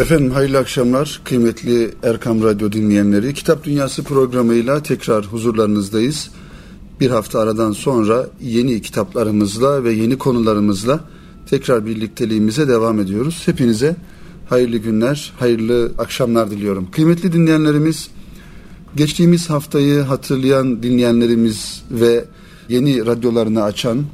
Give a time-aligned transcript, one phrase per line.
[0.00, 3.34] Efendim hayırlı akşamlar kıymetli Erkam Radyo dinleyenleri.
[3.34, 6.30] Kitap Dünyası programıyla tekrar huzurlarınızdayız.
[7.00, 11.00] Bir hafta aradan sonra yeni kitaplarımızla ve yeni konularımızla
[11.50, 13.42] tekrar birlikteliğimize devam ediyoruz.
[13.46, 13.96] Hepinize
[14.48, 16.90] hayırlı günler, hayırlı akşamlar diliyorum.
[16.90, 18.08] Kıymetli dinleyenlerimiz,
[18.96, 22.24] geçtiğimiz haftayı hatırlayan dinleyenlerimiz ve
[22.68, 24.04] yeni radyolarını açan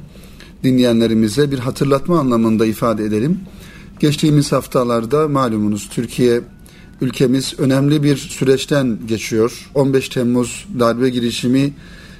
[0.63, 3.39] dinleyenlerimize bir hatırlatma anlamında ifade edelim.
[3.99, 6.41] Geçtiğimiz haftalarda malumunuz Türkiye
[7.01, 9.69] ülkemiz önemli bir süreçten geçiyor.
[9.75, 11.73] 15 Temmuz darbe girişimi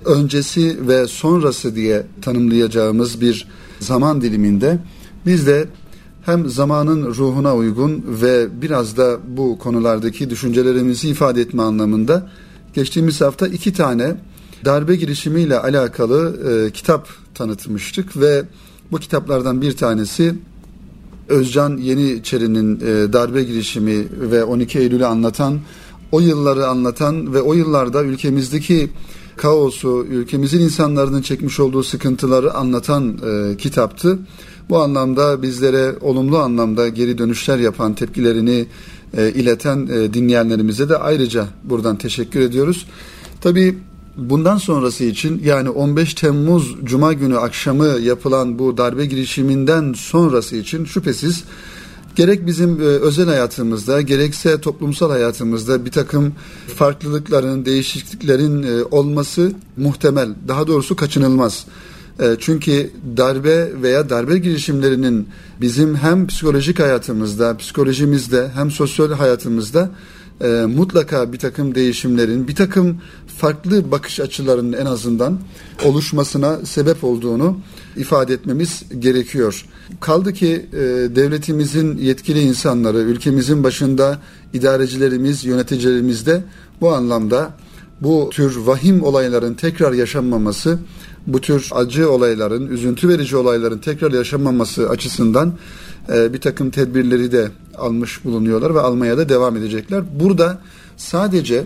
[0.05, 3.47] öncesi ve sonrası diye tanımlayacağımız bir
[3.79, 4.79] zaman diliminde
[5.25, 5.65] biz de
[6.25, 12.29] hem zamanın ruhuna uygun ve biraz da bu konulardaki düşüncelerimizi ifade etme anlamında
[12.73, 14.15] geçtiğimiz hafta iki tane
[14.65, 18.43] darbe girişimiyle alakalı e, kitap tanıtmıştık ve
[18.91, 20.35] bu kitaplardan bir tanesi
[21.29, 25.59] Özcan Yeniçeri'nin e, darbe girişimi ve 12 Eylül'ü anlatan,
[26.11, 28.89] o yılları anlatan ve o yıllarda ülkemizdeki
[29.37, 34.19] kaosu, ülkemizin insanların çekmiş olduğu sıkıntıları anlatan e, kitaptı.
[34.69, 38.65] Bu anlamda bizlere olumlu anlamda geri dönüşler yapan, tepkilerini
[39.17, 42.85] e, ileten dinleyenlerimize de ayrıca buradan teşekkür ediyoruz.
[43.41, 43.77] Tabii
[44.17, 50.85] bundan sonrası için yani 15 Temmuz Cuma günü akşamı yapılan bu darbe girişiminden sonrası için
[50.85, 51.43] şüphesiz
[52.15, 56.33] gerek bizim e, özel hayatımızda gerekse toplumsal hayatımızda bir takım
[56.75, 60.29] farklılıkların, değişikliklerin e, olması muhtemel.
[60.47, 61.65] Daha doğrusu kaçınılmaz.
[62.19, 65.27] E, çünkü darbe veya darbe girişimlerinin
[65.61, 69.91] bizim hem psikolojik hayatımızda, psikolojimizde hem sosyal hayatımızda
[70.41, 72.97] e, mutlaka bir takım değişimlerin, bir takım
[73.37, 75.39] farklı bakış açılarının en azından
[75.85, 77.57] oluşmasına sebep olduğunu
[77.95, 79.65] ifade etmemiz gerekiyor.
[79.99, 80.77] Kaldı ki e,
[81.15, 84.19] devletimizin yetkili insanları, ülkemizin başında
[84.53, 86.43] idarecilerimiz, yöneticilerimiz de
[86.81, 87.51] bu anlamda
[88.01, 90.79] bu tür vahim olayların tekrar yaşanmaması,
[91.27, 95.53] bu tür acı olayların, üzüntü verici olayların tekrar yaşanmaması açısından
[96.13, 100.03] e, bir takım tedbirleri de almış bulunuyorlar ve almaya da devam edecekler.
[100.19, 100.59] Burada
[100.97, 101.63] sadece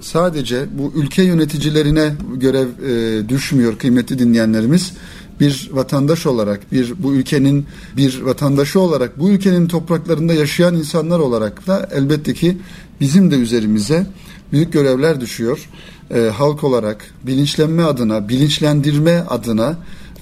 [0.00, 4.92] sadece bu ülke yöneticilerine görev e, düşmüyor kıymetli dinleyenlerimiz.
[5.40, 7.66] Bir vatandaş olarak, bir bu ülkenin
[7.96, 12.58] bir vatandaşı olarak, bu ülkenin topraklarında yaşayan insanlar olarak da elbette ki
[13.00, 14.06] bizim de üzerimize
[14.52, 15.68] büyük görevler düşüyor.
[16.10, 19.76] E, halk olarak bilinçlenme adına, bilinçlendirme adına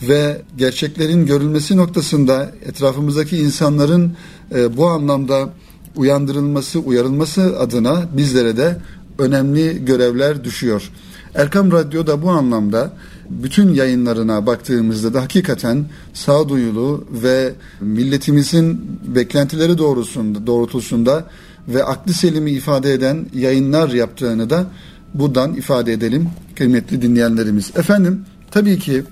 [0.08, 4.12] ve gerçeklerin görülmesi noktasında etrafımızdaki insanların
[4.54, 5.48] e, bu anlamda
[5.96, 8.76] uyandırılması, uyarılması adına bizlere de
[9.18, 10.90] önemli görevler düşüyor.
[11.34, 12.92] Erkam Radyo da bu anlamda
[13.30, 15.84] bütün yayınlarına baktığımızda da hakikaten
[16.14, 21.24] sağduyulu ve milletimizin beklentileri doğrusunda, doğrultusunda
[21.68, 24.66] ve aklı selimi ifade eden yayınlar yaptığını da
[25.14, 27.70] buradan ifade edelim kıymetli dinleyenlerimiz.
[27.76, 29.02] Efendim tabii ki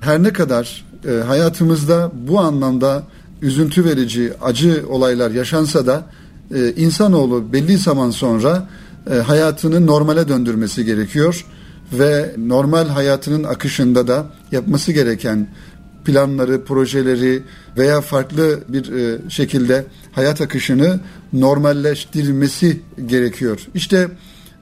[0.00, 3.02] her ne kadar e, hayatımızda bu anlamda
[3.42, 6.06] üzüntü verici, acı olaylar yaşansa da
[6.54, 8.68] e, insanoğlu belli zaman sonra
[9.14, 11.44] hayatını normale döndürmesi gerekiyor
[11.92, 15.48] ve normal hayatının akışında da yapması gereken
[16.04, 17.42] planları, projeleri
[17.76, 21.00] veya farklı bir e, şekilde hayat akışını
[21.32, 23.66] normalleştirilmesi gerekiyor.
[23.74, 24.08] İşte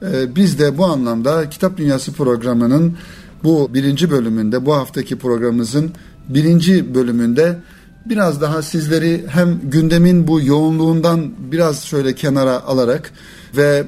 [0.01, 2.97] e, biz de bu anlamda Kitap Dünyası programının
[3.43, 5.91] bu birinci bölümünde, bu haftaki programımızın
[6.29, 7.59] birinci bölümünde
[8.05, 13.11] biraz daha sizleri hem gündemin bu yoğunluğundan biraz şöyle kenara alarak
[13.57, 13.87] ve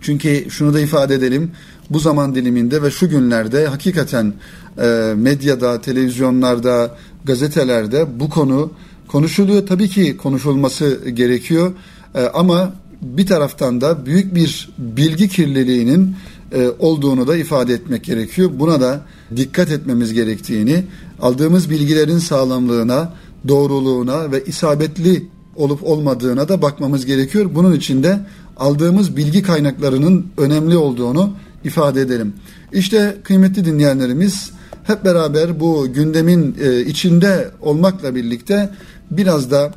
[0.00, 1.50] çünkü şunu da ifade edelim
[1.90, 4.34] bu zaman diliminde ve şu günlerde hakikaten
[4.78, 8.72] e, medyada, televizyonlarda, gazetelerde bu konu
[9.08, 9.66] konuşuluyor.
[9.66, 11.72] Tabii ki konuşulması gerekiyor
[12.14, 12.72] e, ama
[13.02, 16.16] bir taraftan da büyük bir bilgi kirliliğinin
[16.52, 18.50] e, olduğunu da ifade etmek gerekiyor.
[18.54, 19.00] Buna da
[19.36, 20.84] dikkat etmemiz gerektiğini,
[21.22, 23.12] aldığımız bilgilerin sağlamlığına,
[23.48, 27.50] doğruluğuna ve isabetli olup olmadığına da bakmamız gerekiyor.
[27.54, 28.20] Bunun için de
[28.58, 31.32] aldığımız bilgi kaynaklarının önemli olduğunu
[31.64, 32.32] ifade edelim.
[32.72, 34.50] İşte kıymetli dinleyenlerimiz
[34.84, 38.70] hep beraber bu gündemin e, içinde olmakla birlikte
[39.10, 39.72] biraz da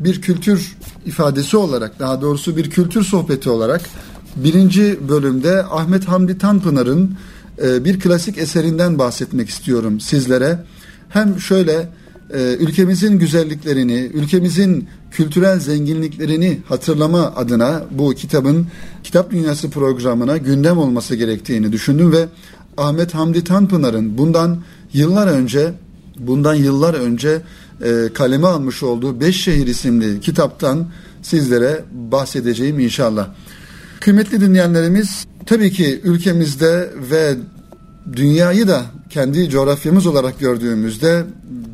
[0.00, 3.80] bir kültür ifadesi olarak daha doğrusu bir kültür sohbeti olarak
[4.36, 7.16] birinci bölümde Ahmet Hamdi Tanpınar'ın
[7.62, 10.64] e, bir klasik eserinden bahsetmek istiyorum sizlere.
[11.08, 11.88] Hem şöyle
[12.34, 18.66] ülkemizin güzelliklerini, ülkemizin kültürel zenginliklerini hatırlama adına bu kitabın
[19.04, 22.26] Kitap Dünyası programına gündem olması gerektiğini düşündüm ve
[22.76, 24.62] Ahmet Hamdi Tanpınar'ın bundan
[24.92, 25.72] yıllar önce
[26.18, 27.42] bundan yıllar önce
[27.84, 30.86] e, kaleme almış olduğu Beş Şehir isimli kitaptan
[31.22, 33.28] sizlere bahsedeceğim inşallah.
[34.00, 37.34] Kıymetli dinleyenlerimiz tabii ki ülkemizde ve
[38.12, 41.24] dünyayı da kendi coğrafyamız olarak gördüğümüzde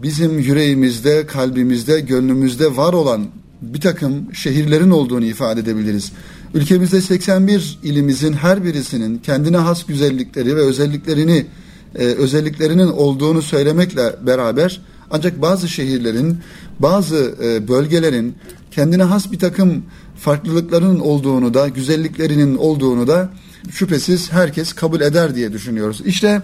[0.03, 3.27] bizim yüreğimizde, kalbimizde, gönlümüzde var olan
[3.63, 6.13] bir takım şehirlerin olduğunu ifade edebiliriz.
[6.55, 11.47] Ülkemizde 81 ilimizin her birisinin kendine has güzellikleri ve özelliklerini
[11.95, 16.39] e, özelliklerinin olduğunu söylemekle beraber ancak bazı şehirlerin,
[16.79, 18.35] bazı e, bölgelerin
[18.71, 19.83] kendine has bir takım
[20.17, 23.31] farklılıklarının olduğunu da, güzelliklerinin olduğunu da
[23.71, 26.03] şüphesiz herkes kabul eder diye düşünüyoruz.
[26.05, 26.43] İşte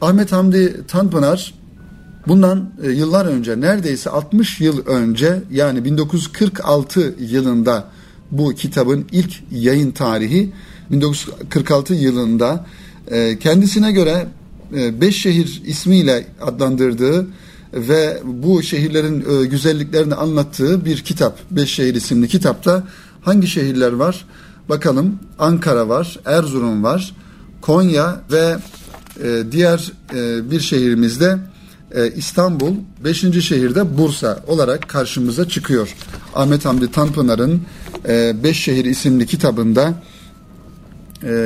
[0.00, 1.54] Ahmet Hamdi Tanpınar
[2.28, 7.88] bundan e, yıllar önce neredeyse 60 yıl önce yani 1946 yılında
[8.30, 10.52] bu kitabın ilk yayın tarihi
[10.90, 12.66] 1946 yılında
[13.10, 14.26] e, kendisine göre
[14.76, 17.26] e, beş şehir ismiyle adlandırdığı
[17.72, 21.38] ve bu şehirlerin güzelliklerini anlattığı bir kitap.
[21.50, 22.88] Beş şehir isimli kitapta
[23.22, 24.24] hangi şehirler var?
[24.68, 27.14] Bakalım Ankara var, Erzurum var,
[27.60, 28.56] Konya ve
[29.50, 29.92] diğer
[30.50, 31.38] bir şehrimizde
[32.16, 32.74] İstanbul,
[33.04, 35.94] beşinci şehirde Bursa olarak karşımıza çıkıyor.
[36.34, 37.62] Ahmet Hamdi Tanpınar'ın
[38.42, 39.94] Beş Şehir isimli kitabında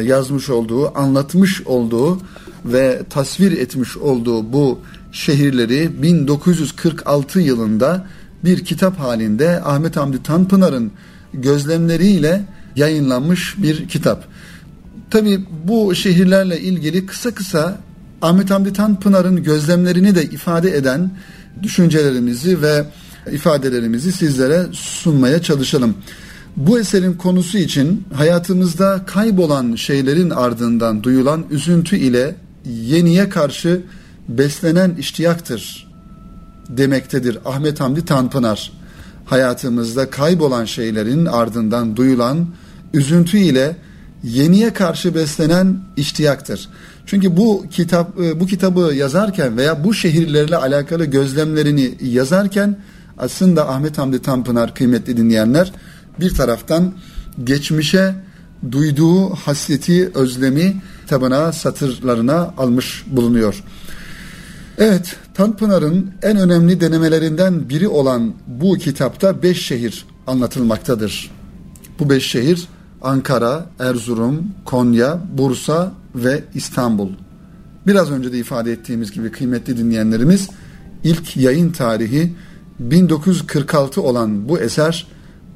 [0.02, 2.18] yazmış olduğu, anlatmış olduğu
[2.64, 4.78] ve tasvir etmiş olduğu bu
[5.12, 8.06] şehirleri 1946 yılında
[8.44, 10.92] bir kitap halinde Ahmet Hamdi Tanpınar'ın
[11.34, 12.44] gözlemleriyle
[12.76, 14.24] yayınlanmış bir kitap.
[15.10, 17.78] Tabi bu şehirlerle ilgili kısa kısa
[18.22, 21.10] Ahmet Hamdi Tanpınar'ın gözlemlerini de ifade eden
[21.62, 22.84] düşüncelerimizi ve
[23.32, 25.94] ifadelerimizi sizlere sunmaya çalışalım.
[26.56, 32.34] Bu eserin konusu için hayatımızda kaybolan şeylerin ardından duyulan üzüntü ile
[32.64, 33.82] yeniye karşı
[34.28, 35.90] beslenen iştiyaktır
[36.76, 38.72] demektedir Ahmet Hamdi Tanpınar.
[39.24, 42.46] Hayatımızda kaybolan şeylerin ardından duyulan
[42.94, 43.76] üzüntü ile
[44.22, 46.68] yeniye karşı beslenen iştiyaktır.
[47.10, 52.78] Çünkü bu kitap e, bu kitabı yazarken veya bu şehirlerle alakalı gözlemlerini yazarken
[53.18, 55.72] aslında Ahmet Hamdi Tanpınar kıymetli dinleyenler
[56.20, 56.92] bir taraftan
[57.44, 58.14] geçmişe
[58.72, 63.64] duyduğu hasreti, özlemi kitabına, satırlarına almış bulunuyor.
[64.78, 71.30] Evet, Tanpınar'ın en önemli denemelerinden biri olan bu kitapta beş şehir anlatılmaktadır.
[71.98, 72.68] Bu beş şehir
[73.02, 77.08] Ankara, Erzurum, Konya, Bursa ve İstanbul.
[77.86, 80.48] Biraz önce de ifade ettiğimiz gibi kıymetli dinleyenlerimiz
[81.04, 82.32] ilk yayın tarihi
[82.78, 85.06] 1946 olan bu eser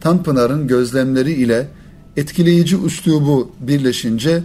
[0.00, 1.68] Tanpınar'ın gözlemleri ile
[2.16, 4.42] etkileyici üslubu birleşince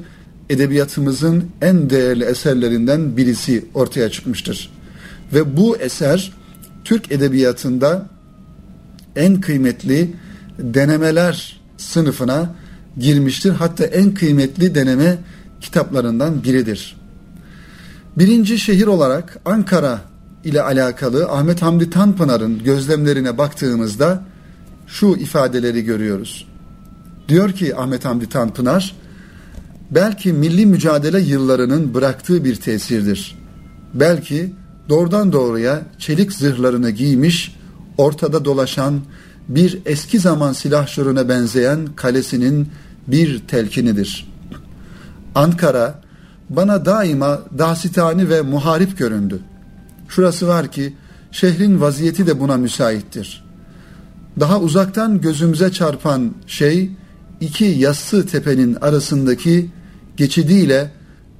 [0.49, 4.71] edebiyatımızın en değerli eserlerinden birisi ortaya çıkmıştır.
[5.33, 6.33] Ve bu eser
[6.83, 8.09] Türk edebiyatında
[9.15, 10.13] en kıymetli
[10.59, 12.55] denemeler sınıfına
[12.97, 13.51] girmiştir.
[13.51, 15.17] Hatta en kıymetli deneme
[15.61, 16.95] kitaplarından biridir.
[18.17, 20.01] Birinci şehir olarak Ankara
[20.43, 24.23] ile alakalı Ahmet Hamdi Tanpınar'ın gözlemlerine baktığımızda
[24.87, 26.47] şu ifadeleri görüyoruz.
[27.27, 28.95] Diyor ki Ahmet Hamdi Tanpınar,
[29.91, 33.37] belki milli mücadele yıllarının bıraktığı bir tesirdir.
[33.93, 34.53] Belki
[34.89, 37.55] doğrudan doğruya çelik zırhlarını giymiş,
[37.97, 39.01] ortada dolaşan
[39.47, 42.69] bir eski zaman silahşörüne benzeyen kalesinin
[43.07, 44.28] bir telkinidir.
[45.35, 46.01] Ankara
[46.49, 49.39] bana daima dasitani ve muharip göründü.
[50.09, 50.93] Şurası var ki
[51.31, 53.45] şehrin vaziyeti de buna müsaittir.
[54.39, 56.91] Daha uzaktan gözümüze çarpan şey
[57.41, 59.71] iki yassı tepenin arasındaki
[60.17, 60.91] geçidiyle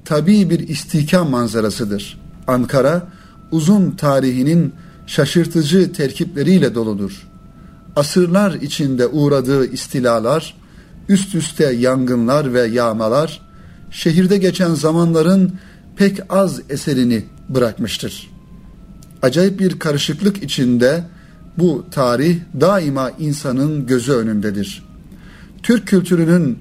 [0.04, 2.20] tabi bir istihkam manzarasıdır.
[2.46, 3.08] Ankara
[3.50, 4.74] uzun tarihinin
[5.06, 7.28] şaşırtıcı terkipleriyle doludur.
[7.96, 10.54] Asırlar içinde uğradığı istilalar,
[11.08, 13.49] üst üste yangınlar ve yağmalar,
[13.90, 15.52] şehirde geçen zamanların
[15.96, 18.30] pek az eserini bırakmıştır.
[19.22, 21.04] Acayip bir karışıklık içinde
[21.58, 24.82] bu tarih daima insanın gözü önündedir.
[25.62, 26.58] Türk kültürünün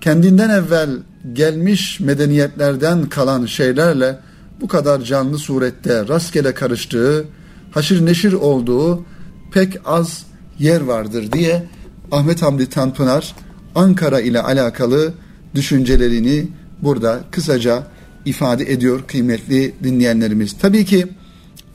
[0.00, 0.90] kendinden evvel
[1.32, 4.18] gelmiş medeniyetlerden kalan şeylerle
[4.60, 7.24] bu kadar canlı surette rastgele karıştığı,
[7.70, 9.04] haşır neşir olduğu
[9.52, 10.26] pek az
[10.58, 11.66] yer vardır diye
[12.12, 13.34] Ahmet Hamdi Tanpınar
[13.74, 15.12] Ankara ile alakalı
[15.54, 16.46] düşüncelerini
[16.82, 17.86] burada kısaca
[18.24, 20.56] ifade ediyor kıymetli dinleyenlerimiz.
[20.60, 21.06] Tabii ki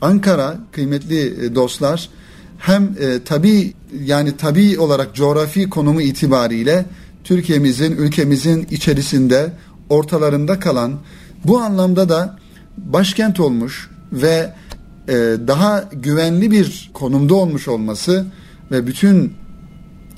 [0.01, 2.09] Ankara kıymetli dostlar
[2.57, 3.73] hem e, tabi
[4.05, 6.85] yani tabi olarak coğrafi konumu itibariyle
[7.23, 9.51] Türkiye'mizin, ülkemizin içerisinde
[9.89, 10.99] ortalarında kalan
[11.45, 12.39] bu anlamda da
[12.77, 14.53] başkent olmuş ve
[15.07, 15.13] e,
[15.47, 18.25] daha güvenli bir konumda olmuş olması
[18.71, 19.33] ve bütün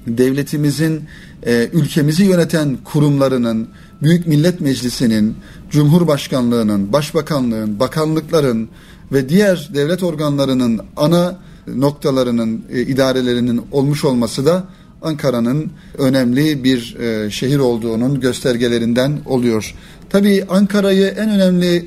[0.07, 1.03] devletimizin,
[1.45, 3.67] e, ülkemizi yöneten kurumlarının,
[4.01, 5.35] Büyük Millet Meclisi'nin,
[5.69, 8.69] Cumhurbaşkanlığının, Başbakanlığın, bakanlıkların
[9.11, 14.63] ve diğer devlet organlarının ana noktalarının, e, idarelerinin olmuş olması da
[15.01, 19.75] Ankara'nın önemli bir e, şehir olduğunun göstergelerinden oluyor.
[20.09, 21.85] Tabii Ankara'yı en önemli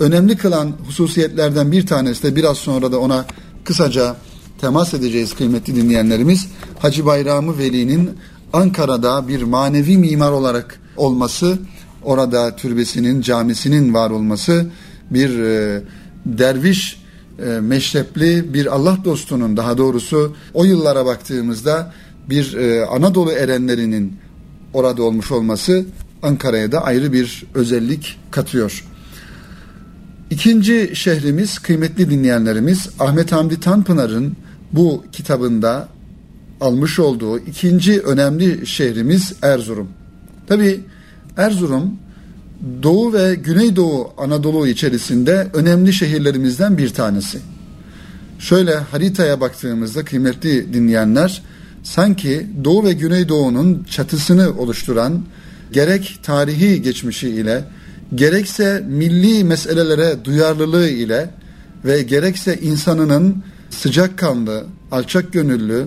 [0.00, 3.24] önemli kılan hususiyetlerden bir tanesi de biraz sonra da ona
[3.64, 4.16] kısaca
[4.60, 6.46] temas edeceğiz kıymetli dinleyenlerimiz.
[6.78, 8.10] Hacı Bayramı Veli'nin
[8.52, 11.58] Ankara'da bir manevi mimar olarak olması,
[12.02, 14.66] orada türbesinin, camisinin var olması,
[15.10, 15.82] bir e,
[16.26, 17.02] derviş
[17.38, 21.92] e, meşrepli bir Allah dostunun daha doğrusu o yıllara baktığımızda
[22.28, 24.16] bir e, Anadolu erenlerinin
[24.74, 25.84] orada olmuş olması
[26.22, 28.84] Ankara'ya da ayrı bir özellik katıyor.
[30.30, 34.36] İkinci şehrimiz kıymetli dinleyenlerimiz Ahmet Hamdi Tanpınar'ın
[34.72, 35.88] bu kitabında
[36.60, 39.88] almış olduğu ikinci önemli şehrimiz Erzurum.
[40.46, 40.80] Tabi
[41.36, 41.98] Erzurum
[42.82, 47.38] Doğu ve Güneydoğu Anadolu içerisinde önemli şehirlerimizden bir tanesi.
[48.38, 51.42] Şöyle haritaya baktığımızda kıymetli dinleyenler
[51.82, 55.22] sanki Doğu ve Güneydoğu'nun çatısını oluşturan
[55.72, 57.64] gerek tarihi geçmişi ile
[58.14, 61.30] gerekse milli meselelere duyarlılığı ile
[61.84, 65.86] ve gerekse insanının sıcakkanlı, alçak gönüllü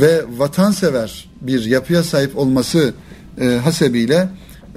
[0.00, 2.92] ve vatansever bir yapıya sahip olması
[3.40, 4.28] e, hasebiyle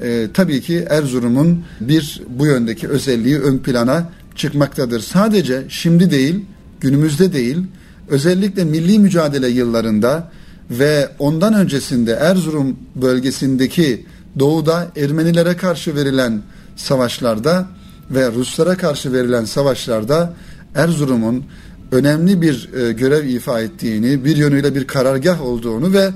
[0.02, 5.00] e, tabii ki Erzurum'un bir bu yöndeki özelliği ön plana çıkmaktadır.
[5.00, 6.46] Sadece şimdi değil,
[6.80, 7.58] günümüzde değil,
[8.10, 10.32] özellikle milli mücadele yıllarında
[10.70, 14.06] ve ondan öncesinde Erzurum bölgesindeki
[14.40, 16.42] doğuda Ermenilere karşı verilen
[16.76, 17.68] savaşlarda
[18.12, 20.34] ve Ruslara karşı verilen savaşlarda
[20.76, 21.44] Erzurum'un
[21.92, 26.12] önemli bir e, görev ifa ettiğini, bir yönüyle bir karargah olduğunu ve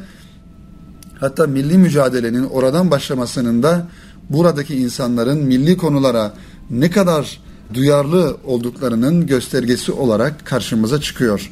[1.20, 3.88] hatta milli mücadelenin oradan başlamasının da
[4.30, 6.34] buradaki insanların milli konulara
[6.70, 7.40] ne kadar
[7.74, 11.52] duyarlı olduklarının göstergesi olarak karşımıza çıkıyor.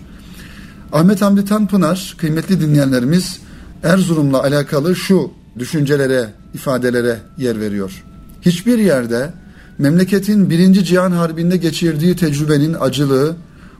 [0.92, 3.39] Ahmet Hamdi Tanpınar, kıymetli dinleyenlerimiz
[3.84, 8.03] Erzurum'la alakalı şu düşüncelere, ifadelere yer veriyor.
[8.42, 9.34] Hiçbir yerde
[9.77, 13.36] memleketin birinci Cihan Harbi'nde geçirdiği tecrübenin acılığı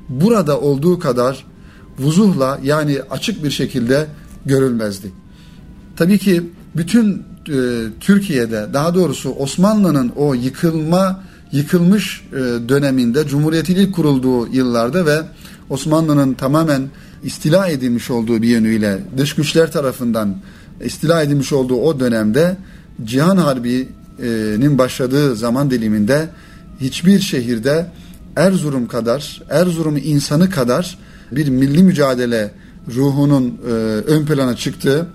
[0.10, 1.46] burada olduğu kadar
[2.00, 4.08] vuzuhla yani açık bir şekilde
[4.46, 5.12] görülmezdi.
[5.96, 6.44] Tabii ki
[6.76, 12.38] bütün e, Türkiye'de daha doğrusu Osmanlı'nın o yıkılma yıkılmış e,
[12.70, 15.18] döneminde Cumhuriyet'in ilk kurulduğu yıllarda ve
[15.70, 16.90] Osmanlı'nın tamamen
[17.24, 20.36] istila edilmiş olduğu bir yönüyle dış güçler tarafından
[20.84, 22.58] istila edilmiş olduğu o dönemde
[23.06, 26.30] Cihan Harbi'nin başladığı zaman diliminde
[26.82, 27.86] hiçbir şehirde
[28.36, 30.98] Erzurum kadar, Erzurum insanı kadar
[31.32, 32.52] bir milli mücadele
[32.96, 33.72] ruhunun e,
[34.08, 35.08] ön plana çıktığı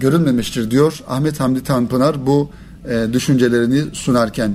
[0.00, 2.50] görülmemiştir diyor Ahmet Hamdi Tanpınar bu
[2.88, 4.54] e, düşüncelerini sunarken.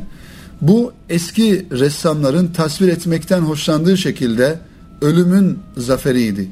[0.61, 4.59] Bu eski ressamların tasvir etmekten hoşlandığı şekilde
[5.01, 6.49] ölümün zaferiydi.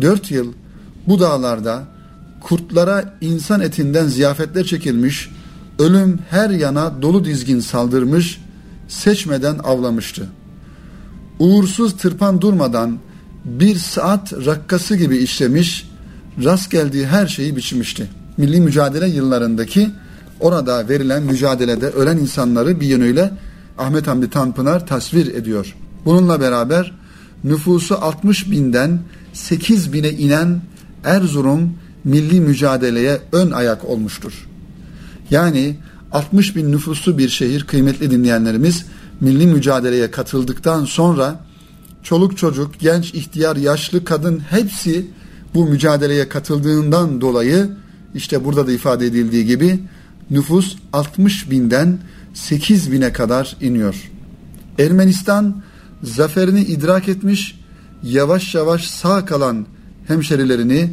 [0.00, 0.52] Dört yıl
[1.06, 1.82] bu dağlarda
[2.40, 5.30] kurtlara insan etinden ziyafetler çekilmiş,
[5.78, 8.40] ölüm her yana dolu dizgin saldırmış,
[8.88, 10.28] seçmeden avlamıştı.
[11.38, 12.98] Uğursuz tırpan durmadan
[13.44, 15.90] bir saat rakkası gibi işlemiş,
[16.44, 18.08] rast geldiği her şeyi biçmişti.
[18.36, 19.90] Milli mücadele yıllarındaki
[20.40, 23.30] orada verilen mücadelede ölen insanları bir yönüyle
[23.78, 25.74] Ahmet Hamdi Tanpınar tasvir ediyor.
[26.04, 26.92] Bununla beraber
[27.44, 29.00] nüfusu 60 binden
[29.32, 30.60] 8 bine inen
[31.04, 34.48] Erzurum milli mücadeleye ön ayak olmuştur.
[35.30, 35.76] Yani
[36.12, 38.84] 60 bin nüfuslu bir şehir kıymetli dinleyenlerimiz
[39.20, 41.40] milli mücadeleye katıldıktan sonra
[42.02, 45.06] çoluk çocuk, genç, ihtiyar, yaşlı, kadın hepsi
[45.54, 47.70] bu mücadeleye katıldığından dolayı
[48.14, 49.80] işte burada da ifade edildiği gibi
[50.30, 51.98] nüfus 60 binden
[52.34, 54.10] 8 bine kadar iniyor.
[54.78, 55.62] Ermenistan
[56.02, 57.60] zaferini idrak etmiş,
[58.02, 59.66] yavaş yavaş sağ kalan
[60.06, 60.92] hemşerilerini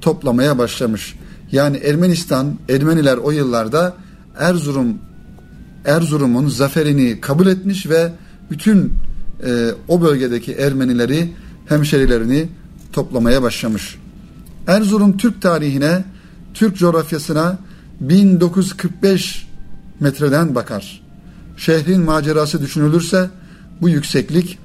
[0.00, 1.14] toplamaya başlamış.
[1.52, 3.96] Yani Ermenistan, Ermeniler o yıllarda
[4.38, 4.98] Erzurum
[5.86, 8.12] Erzurum'un zaferini kabul etmiş ve
[8.50, 8.92] bütün
[9.46, 11.32] e, o bölgedeki Ermenileri,
[11.66, 12.48] hemşerilerini
[12.92, 13.98] toplamaya başlamış.
[14.66, 16.04] Erzurum Türk tarihine,
[16.54, 17.58] Türk coğrafyasına
[18.00, 19.48] 1945
[20.00, 21.02] metreden bakar.
[21.56, 23.30] Şehrin macerası düşünülürse
[23.80, 24.58] bu yükseklik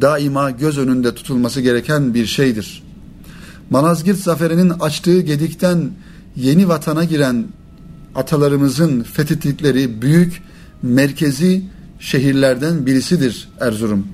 [0.00, 2.82] daima göz önünde tutulması gereken bir şeydir.
[3.70, 5.90] Malazgirt zaferinin açtığı gedikten
[6.36, 7.44] yeni vatana giren
[8.14, 10.42] atalarımızın fethettikleri büyük
[10.82, 11.62] merkezi
[12.00, 14.06] şehirlerden birisidir Erzurum.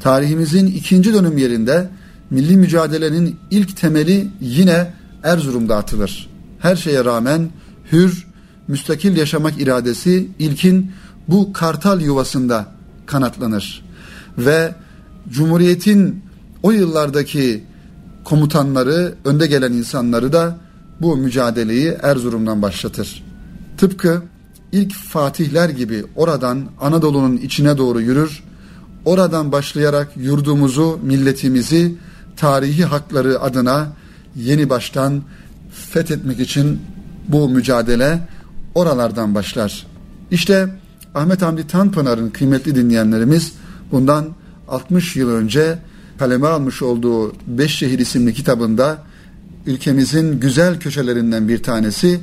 [0.00, 1.88] Tarihimizin ikinci dönüm yerinde
[2.30, 4.92] milli mücadelenin ilk temeli yine
[5.22, 6.30] Erzurum'da atılır.
[6.58, 7.50] Her şeye rağmen
[7.92, 8.26] hür,
[8.68, 10.90] müstakil yaşamak iradesi ilkin
[11.28, 12.66] bu kartal yuvasında
[13.06, 13.84] kanatlanır.
[14.38, 14.74] Ve
[15.30, 16.22] Cumhuriyet'in
[16.62, 17.64] o yıllardaki
[18.24, 20.58] komutanları, önde gelen insanları da
[21.00, 23.27] bu mücadeleyi Erzurum'dan başlatır.
[23.78, 24.22] Tıpkı
[24.72, 28.42] ilk fatihler gibi oradan Anadolu'nun içine doğru yürür,
[29.04, 31.94] oradan başlayarak yurdumuzu, milletimizi,
[32.36, 33.88] tarihi hakları adına
[34.36, 35.22] yeni baştan
[35.90, 36.80] fethetmek için
[37.28, 38.28] bu mücadele
[38.74, 39.86] oralardan başlar.
[40.30, 40.68] İşte
[41.14, 43.52] Ahmet Hamdi Tanpınar'ın kıymetli dinleyenlerimiz
[43.92, 44.28] bundan
[44.68, 45.78] 60 yıl önce
[46.18, 48.98] kaleme almış olduğu Beş Şehir isimli kitabında
[49.66, 52.20] ülkemizin güzel köşelerinden bir tanesi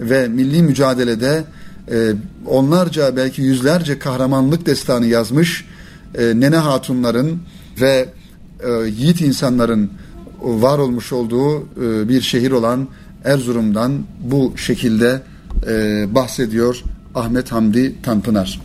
[0.00, 1.44] ve milli mücadelede
[1.90, 2.12] e,
[2.46, 5.64] onlarca belki yüzlerce kahramanlık destanı yazmış
[6.14, 7.38] e, Nene Hatunların
[7.80, 8.08] ve
[8.60, 9.90] e, yiğit insanların
[10.42, 12.88] var olmuş olduğu e, bir şehir olan
[13.24, 15.22] Erzurum'dan bu şekilde
[15.68, 16.82] e, bahsediyor
[17.14, 18.60] Ahmet Hamdi Tanpınar.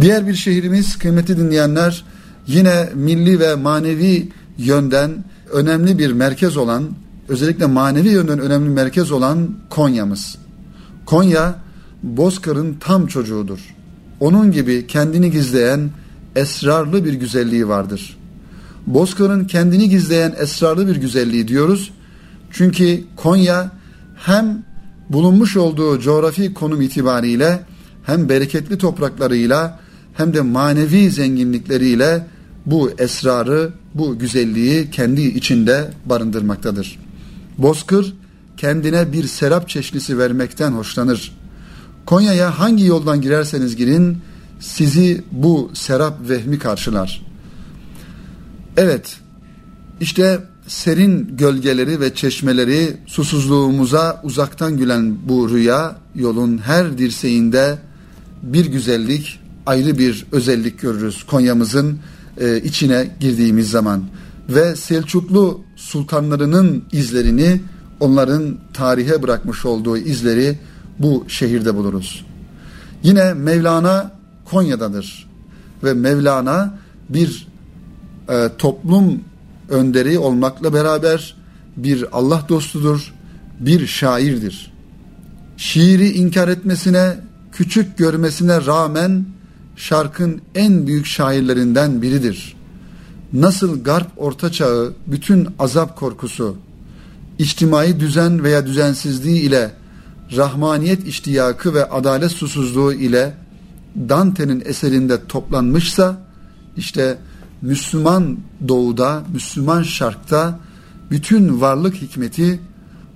[0.00, 2.04] Diğer bir şehrimiz kıymetli dinleyenler
[2.46, 4.28] yine milli ve manevi
[4.58, 6.88] yönden önemli bir merkez olan
[7.28, 10.36] özellikle manevi yönden önemli merkez olan Konya'mız.
[11.06, 11.54] Konya
[12.02, 13.58] Bozkır'ın tam çocuğudur.
[14.20, 15.90] Onun gibi kendini gizleyen
[16.36, 18.16] esrarlı bir güzelliği vardır.
[18.86, 21.92] Bozkır'ın kendini gizleyen esrarlı bir güzelliği diyoruz.
[22.50, 23.72] Çünkü Konya
[24.16, 24.64] hem
[25.10, 27.60] bulunmuş olduğu coğrafi konum itibariyle
[28.02, 29.80] hem bereketli topraklarıyla
[30.14, 32.26] hem de manevi zenginlikleriyle
[32.66, 36.98] bu esrarı, bu güzelliği kendi içinde barındırmaktadır.
[37.58, 38.14] Bozkır
[38.56, 41.32] kendine bir serap çeşnisi vermekten hoşlanır.
[42.06, 44.18] Konya'ya hangi yoldan girerseniz girin
[44.60, 47.22] sizi bu serap vehmi karşılar.
[48.76, 49.16] Evet,
[50.00, 57.78] işte serin gölgeleri ve çeşmeleri susuzluğumuza uzaktan gülen bu rüya yolun her dirseğinde
[58.42, 61.98] bir güzellik, ayrı bir özellik görürüz Konya'mızın
[62.40, 64.04] e, içine girdiğimiz zaman
[64.48, 67.60] ve Selçuklu sultanlarının izlerini
[68.00, 70.58] onların tarihe bırakmış olduğu izleri
[70.98, 72.24] bu şehirde buluruz.
[73.02, 74.12] Yine Mevlana
[74.44, 75.26] Konya'dadır
[75.84, 76.78] ve Mevlana
[77.08, 77.48] bir
[78.28, 79.20] e, toplum
[79.68, 81.36] önderi olmakla beraber
[81.76, 83.14] bir Allah dostudur,
[83.60, 84.72] bir şairdir.
[85.56, 87.16] Şiiri inkar etmesine,
[87.52, 89.24] küçük görmesine rağmen
[89.76, 92.56] şarkın en büyük şairlerinden biridir.
[93.32, 96.56] Nasıl garp orta çağı bütün azap korkusu,
[97.38, 99.70] içtimai düzen veya düzensizliği ile
[100.36, 103.34] rahmaniyet iştiyakı ve adalet susuzluğu ile
[104.08, 106.16] Dante'nin eserinde toplanmışsa
[106.76, 107.18] işte
[107.62, 110.58] Müslüman doğuda, Müslüman şarkta
[111.10, 112.60] bütün varlık hikmeti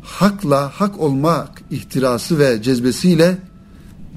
[0.03, 3.39] hakla hak olmak ihtirası ve cezbesiyle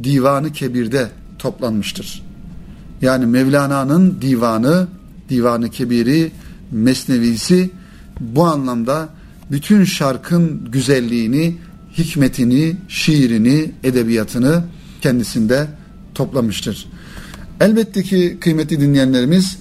[0.03, 2.23] divanı kebirde toplanmıştır.
[3.01, 4.87] Yani Mevlana'nın divanı,
[5.29, 6.31] divanı kebiri,
[6.71, 7.69] mesnevisi
[8.19, 9.09] bu anlamda
[9.51, 11.57] bütün şarkın güzelliğini,
[11.97, 14.63] hikmetini, şiirini, edebiyatını
[15.01, 15.67] kendisinde
[16.15, 16.87] toplamıştır.
[17.59, 19.57] Elbette ki kıymetli dinleyenlerimiz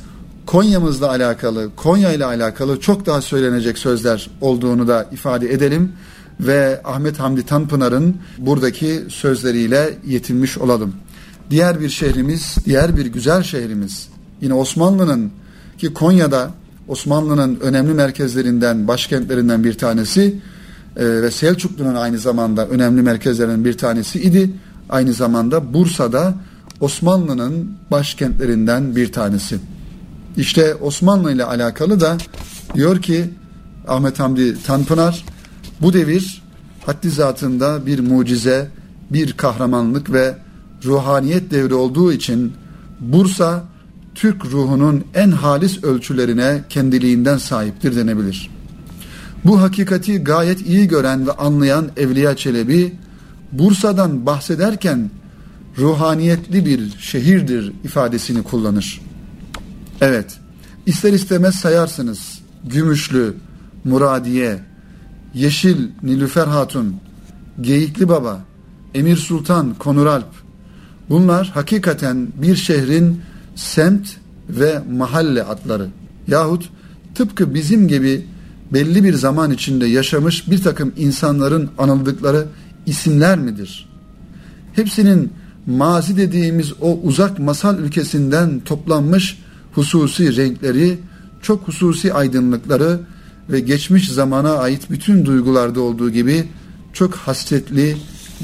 [0.47, 5.93] Konya'mızla alakalı, Konya ile alakalı çok daha söylenecek sözler olduğunu da ifade edelim
[6.41, 10.95] ve Ahmet Hamdi Tanpınar'ın buradaki sözleriyle yetinmiş olalım.
[11.51, 14.09] Diğer bir şehrimiz, diğer bir güzel şehrimiz
[14.41, 15.31] yine Osmanlı'nın
[15.79, 16.51] ki Konya'da
[16.91, 20.41] Osmanlı'nın önemli merkezlerinden, başkentlerinden bir tanesi
[20.97, 24.51] e, ve Selçuklu'nun aynı zamanda önemli merkezlerinden bir tanesi idi.
[24.89, 26.35] Aynı zamanda Bursa'da
[26.81, 29.59] Osmanlı'nın başkentlerinden bir tanesi.
[30.37, 32.17] İşte Osmanlı ile alakalı da
[32.75, 33.31] diyor ki
[33.89, 35.25] Ahmet Hamdi Tanpınar
[35.81, 36.43] bu devir
[36.87, 38.69] haddi zatında bir mucize,
[39.11, 40.35] bir kahramanlık ve
[40.85, 42.53] ruhaniyet devri olduğu için
[43.01, 43.70] Bursa
[44.15, 48.51] Türk ruhunun en halis ölçülerine kendiliğinden sahiptir denebilir.
[49.45, 52.95] Bu hakikati gayet iyi gören ve anlayan Evliya Çelebi
[53.53, 55.11] Bursa'dan bahsederken
[55.79, 59.01] ruhaniyetli bir şehirdir ifadesini kullanır.
[60.01, 60.39] Evet,
[60.87, 62.41] ister istemez sayarsınız.
[62.65, 63.35] Gümüşlü,
[63.85, 64.61] Muradiye,
[65.35, 66.97] Yeşil Nilüfer Hatun,
[67.61, 68.45] Geyikli Baba,
[68.95, 70.29] Emir Sultan, Konuralp.
[71.11, 73.21] Bunlar hakikaten bir şehrin
[73.55, 74.09] semt
[74.49, 75.89] ve mahalle adları.
[76.29, 76.69] Yahut
[77.15, 78.27] tıpkı bizim gibi
[78.73, 82.47] belli bir zaman içinde yaşamış bir takım insanların anıldıkları
[82.87, 83.89] isimler midir?
[84.73, 85.33] Hepsinin
[85.67, 89.39] mazi dediğimiz o uzak masal ülkesinden toplanmış
[89.73, 90.99] hususi renkleri,
[91.43, 93.01] çok hususi aydınlıkları
[93.49, 96.49] ve geçmiş zamana ait bütün duygularda olduğu gibi
[96.93, 97.97] çok hasretli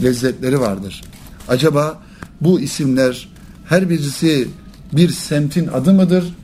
[0.03, 1.03] lezzetleri vardır.
[1.49, 2.03] Acaba
[2.41, 3.29] bu isimler
[3.65, 4.49] her birisi
[4.93, 6.35] bir semtin adı mıdır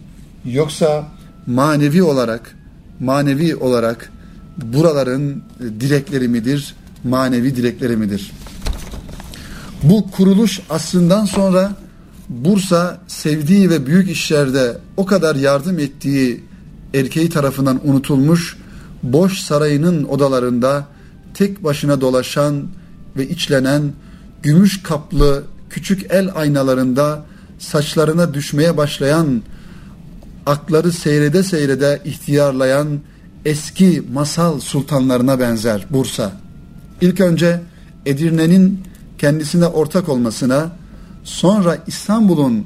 [0.45, 1.09] yoksa
[1.47, 2.57] manevi olarak
[3.01, 4.13] manevi olarak
[4.57, 6.75] buraların dilekleri midir,
[7.05, 8.33] manevi dilekleri midir?
[9.83, 11.73] Bu kuruluş aslından sonra
[12.29, 16.45] Bursa sevdiği ve büyük işlerde o kadar yardım ettiği
[16.95, 18.57] erkeği tarafından unutulmuş,
[19.03, 20.87] boş sarayının odalarında
[21.35, 22.67] tek başına dolaşan
[23.17, 23.93] ve içlenen
[24.43, 27.25] gümüş kaplı küçük el aynalarında
[27.63, 29.43] saçlarına düşmeye başlayan
[30.47, 33.01] akları seyrede seyrede ihtiyarlayan
[33.45, 36.33] eski masal sultanlarına benzer Bursa.
[37.01, 37.61] İlk önce
[38.07, 38.81] Edirne'nin
[39.19, 40.73] kendisine ortak olmasına,
[41.25, 42.65] sonra İstanbul'un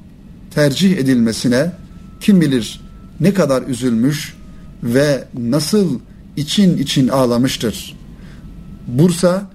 [0.54, 1.72] tercih edilmesine
[2.20, 2.80] kim bilir
[3.20, 4.36] ne kadar üzülmüş
[4.82, 6.00] ve nasıl
[6.36, 7.96] için için ağlamıştır.
[8.86, 9.50] Bursa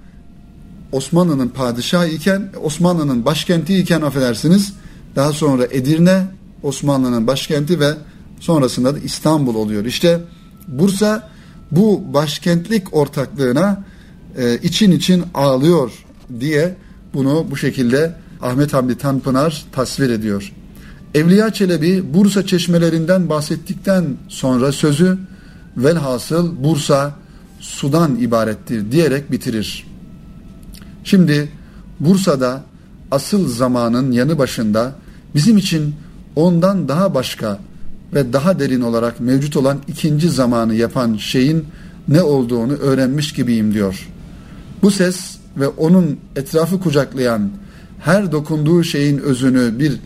[0.92, 4.72] Osmanlı'nın padişahı iken, Osmanlı'nın başkenti iken affedersiniz,
[5.16, 6.26] daha sonra Edirne
[6.62, 7.94] Osmanlı'nın başkenti ve
[8.40, 9.84] sonrasında da İstanbul oluyor.
[9.84, 10.20] İşte
[10.68, 11.30] Bursa
[11.70, 13.84] bu başkentlik ortaklığına
[14.38, 15.92] e, için için ağlıyor
[16.40, 16.76] diye
[17.14, 20.52] bunu bu şekilde Ahmet Hamdi Tanpınar tasvir ediyor.
[21.14, 25.18] Evliya Çelebi Bursa çeşmelerinden bahsettikten sonra sözü
[25.76, 27.14] velhasıl Bursa
[27.60, 29.86] sudan ibarettir diyerek bitirir.
[31.04, 31.48] Şimdi
[32.00, 32.62] Bursa'da
[33.12, 34.92] asıl zamanın yanı başında
[35.34, 35.94] bizim için
[36.36, 37.58] ondan daha başka
[38.14, 41.66] ve daha derin olarak mevcut olan ikinci zamanı yapan şeyin
[42.08, 44.08] ne olduğunu öğrenmiş gibiyim diyor.
[44.82, 47.50] Bu ses ve onun etrafı kucaklayan
[48.00, 50.00] her dokunduğu şeyin özünü bir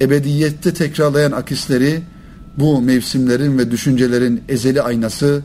[0.00, 2.02] ebediyette tekrarlayan akisleri
[2.58, 5.42] bu mevsimlerin ve düşüncelerin ezeli aynası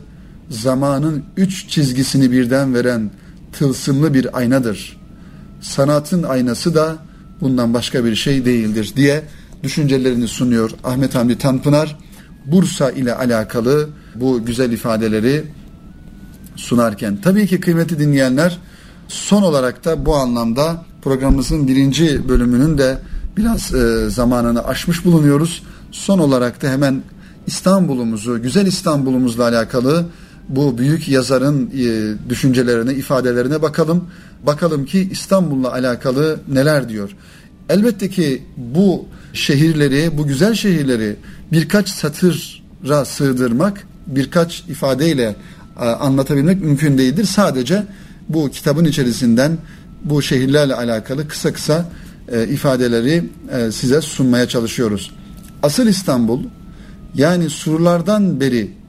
[0.50, 3.10] zamanın üç çizgisini birden veren
[3.52, 4.99] tılsımlı bir aynadır.
[5.60, 6.96] Sanatın aynası da
[7.40, 9.22] bundan başka bir şey değildir diye
[9.62, 11.96] düşüncelerini sunuyor Ahmet Hamdi Tanpınar.
[12.46, 15.44] Bursa ile alakalı bu güzel ifadeleri
[16.56, 17.20] sunarken.
[17.22, 18.58] Tabii ki kıymetli dinleyenler
[19.08, 22.98] son olarak da bu anlamda programımızın birinci bölümünün de
[23.36, 25.62] biraz e, zamanını aşmış bulunuyoruz.
[25.92, 27.02] Son olarak da hemen
[27.46, 30.06] İstanbul'umuzu, güzel İstanbul'umuzla alakalı
[30.50, 34.04] bu büyük yazarın e, düşüncelerine, ifadelerine bakalım.
[34.46, 37.10] Bakalım ki İstanbul'la alakalı neler diyor.
[37.68, 41.16] Elbette ki bu şehirleri, bu güzel şehirleri
[41.52, 45.36] birkaç satıra sığdırmak, birkaç ifadeyle
[45.80, 47.24] e, anlatabilmek mümkün değildir.
[47.24, 47.86] Sadece
[48.28, 49.58] bu kitabın içerisinden
[50.04, 51.90] bu şehirlerle alakalı kısa kısa
[52.32, 55.10] e, ifadeleri e, size sunmaya çalışıyoruz.
[55.62, 56.44] Asıl İstanbul
[57.14, 58.79] yani surlardan beri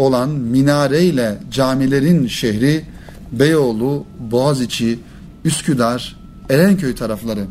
[0.00, 2.84] olan minareyle camilerin şehri
[3.32, 4.98] Beyoğlu, Boğaziçi,
[5.44, 6.16] Üsküdar,
[6.50, 7.44] Erenköy tarafları.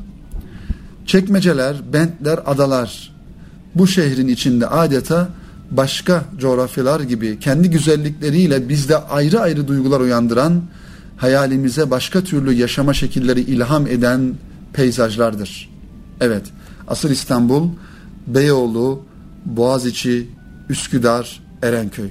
[1.05, 3.15] Çekmeceler, bentler, adalar.
[3.75, 5.29] Bu şehrin içinde adeta
[5.71, 10.62] başka coğrafyalar gibi kendi güzellikleriyle bizde ayrı ayrı duygular uyandıran,
[11.17, 14.33] hayalimize başka türlü yaşama şekilleri ilham eden
[14.73, 15.69] peyzajlardır.
[16.21, 16.43] Evet,
[16.88, 17.69] asıl İstanbul,
[18.27, 19.05] Beyoğlu,
[19.45, 20.29] Boğaziçi,
[20.69, 22.09] Üsküdar, Erenköy.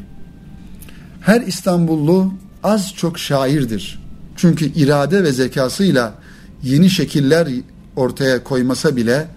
[1.28, 4.02] Her İstanbullu az çok şairdir.
[4.36, 6.14] Çünkü irade ve zekasıyla
[6.62, 7.48] yeni şekiller
[7.96, 9.28] ortaya koymasa bile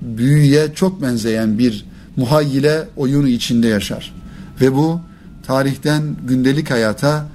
[0.00, 4.14] büyüye çok benzeyen bir muhayyile oyunu içinde yaşar.
[4.60, 5.00] Ve bu
[5.46, 7.26] tarihten gündelik hayata,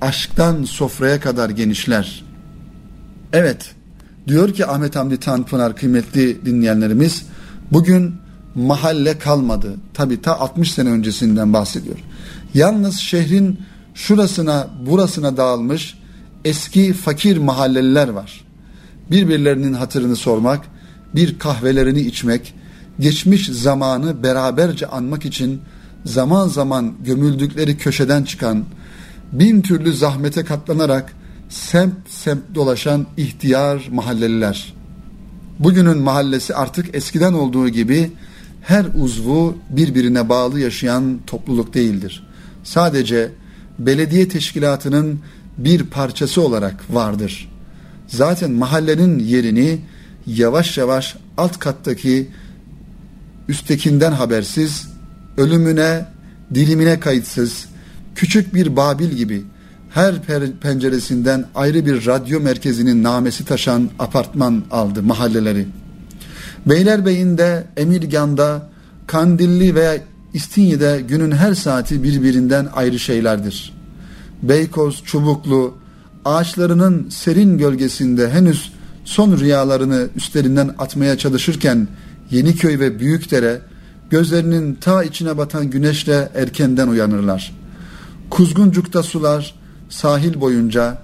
[0.00, 2.24] aşktan sofraya kadar genişler.
[3.32, 3.74] Evet,
[4.28, 7.22] diyor ki Ahmet Hamdi Tanpınar kıymetli dinleyenlerimiz,
[7.72, 8.14] bugün
[8.54, 9.74] mahalle kalmadı.
[9.94, 11.98] Tabi ta 60 sene öncesinden bahsediyor.
[12.54, 13.58] Yalnız şehrin
[13.94, 15.98] şurasına burasına dağılmış
[16.44, 18.44] eski fakir mahalleliler var.
[19.10, 20.60] Birbirlerinin hatırını sormak,
[21.14, 22.54] bir kahvelerini içmek,
[23.00, 25.60] geçmiş zamanı beraberce anmak için
[26.04, 28.64] zaman zaman gömüldükleri köşeden çıkan,
[29.32, 31.12] bin türlü zahmete katlanarak
[31.48, 34.74] semt semt dolaşan ihtiyar mahalleliler.
[35.58, 38.10] Bugünün mahallesi artık eskiden olduğu gibi
[38.62, 42.23] her uzvu birbirine bağlı yaşayan topluluk değildir.
[42.64, 43.30] Sadece
[43.78, 45.20] belediye teşkilatının
[45.58, 47.50] bir parçası olarak vardır.
[48.06, 49.80] Zaten mahallenin yerini
[50.26, 52.28] yavaş yavaş alt kattaki
[53.48, 54.88] üsttekinden habersiz,
[55.36, 56.06] ölümüne,
[56.54, 57.66] dilimine kayıtsız,
[58.14, 59.42] küçük bir Babil gibi
[59.90, 60.14] her
[60.62, 65.66] penceresinden ayrı bir radyo merkezinin namesi taşan apartman aldı mahalleleri.
[66.66, 68.70] Beylerbeyi'nde, Emirgan'da,
[69.06, 69.96] Kandilli veya
[70.34, 73.72] İstinye'de günün her saati birbirinden ayrı şeylerdir.
[74.42, 75.74] Beykoz, Çubuklu,
[76.24, 78.72] ağaçlarının serin gölgesinde henüz
[79.04, 81.88] son rüyalarını üstlerinden atmaya çalışırken
[82.30, 83.60] Yeniköy ve Büyükdere
[84.10, 87.54] gözlerinin ta içine batan güneşle erkenden uyanırlar.
[88.30, 89.54] Kuzguncukta sular
[89.88, 90.98] sahil boyunca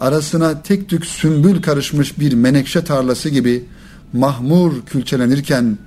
[0.00, 3.64] arasına tek tük sümbül karışmış bir menekşe tarlası gibi
[4.12, 5.78] mahmur külçelenirken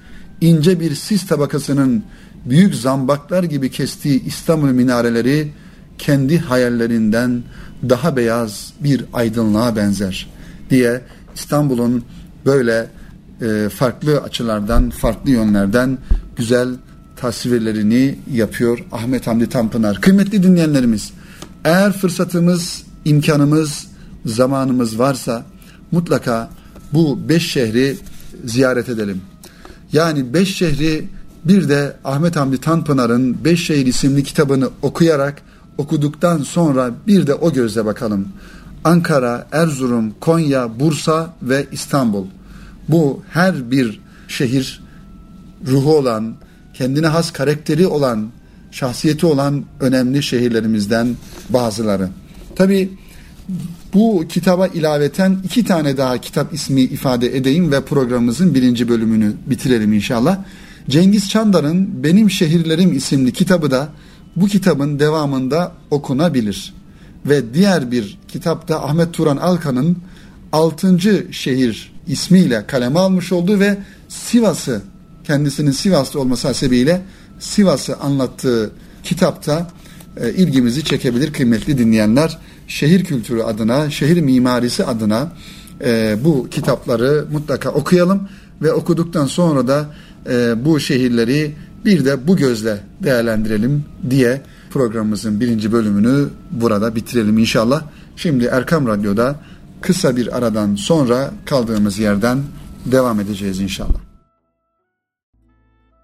[0.41, 2.03] ince bir sis tabakasının
[2.49, 5.51] büyük zambaklar gibi kestiği İstanbul minareleri
[5.97, 7.43] kendi hayallerinden
[7.89, 10.29] daha beyaz bir aydınlığa benzer
[10.69, 11.01] diye
[11.35, 12.03] İstanbul'un
[12.45, 12.87] böyle
[13.41, 15.97] e, farklı açılardan, farklı yönlerden
[16.35, 16.69] güzel
[17.15, 20.01] tasvirlerini yapıyor Ahmet Hamdi Tanpınar.
[20.01, 21.13] Kıymetli dinleyenlerimiz,
[21.63, 23.87] eğer fırsatımız, imkanımız,
[24.25, 25.45] zamanımız varsa
[25.91, 26.49] mutlaka
[26.93, 27.97] bu beş şehri
[28.45, 29.21] ziyaret edelim.
[29.93, 31.07] Yani beş şehri
[31.45, 35.41] bir de Ahmet Hamdi Tanpınar'ın Beş Şehir isimli kitabını okuyarak
[35.77, 38.27] okuduktan sonra bir de o gözle bakalım.
[38.83, 42.25] Ankara, Erzurum, Konya, Bursa ve İstanbul.
[42.89, 44.83] Bu her bir şehir
[45.67, 46.33] ruhu olan,
[46.73, 48.29] kendine has karakteri olan,
[48.71, 51.15] şahsiyeti olan önemli şehirlerimizden
[51.49, 52.09] bazıları.
[52.55, 52.89] Tabi
[53.93, 59.93] bu kitaba ilaveten iki tane daha kitap ismi ifade edeyim ve programımızın birinci bölümünü bitirelim
[59.93, 60.39] inşallah.
[60.89, 63.89] Cengiz Çandar'ın Benim Şehirlerim isimli kitabı da
[64.35, 66.73] bu kitabın devamında okunabilir.
[67.25, 69.97] Ve diğer bir kitapta Ahmet Turan Alkan'ın
[70.51, 74.81] Altıncı Şehir ismiyle kaleme almış olduğu ve Sivas'ı
[75.23, 77.01] kendisinin Sivaslı olması hasebiyle
[77.39, 78.71] Sivas'ı anlattığı
[79.03, 79.67] kitapta
[80.17, 82.37] e, ilgimizi çekebilir kıymetli dinleyenler.
[82.67, 85.31] Şehir kültürü adına, şehir mimarisi adına
[85.85, 88.29] e, bu kitapları mutlaka okuyalım
[88.61, 89.85] ve okuduktan sonra da
[90.29, 97.83] e, bu şehirleri bir de bu gözle değerlendirelim diye programımızın birinci bölümünü burada bitirelim inşallah.
[98.15, 99.35] Şimdi Erkam Radyo'da
[99.81, 102.37] kısa bir aradan sonra kaldığımız yerden
[102.85, 103.99] devam edeceğiz inşallah.